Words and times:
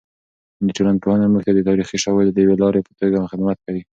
د 0.65 0.67
ټولنپوهنه 0.77 1.25
موږ 1.31 1.43
ته 1.47 1.51
د 1.55 1.59
تاریخي 1.69 1.97
شواهدو 2.03 2.31
د 2.33 2.37
یوې 2.45 2.55
لارې 2.63 2.81
په 2.87 2.91
توګه 2.99 3.29
خدمت 3.31 3.57
کوي. 3.65 3.81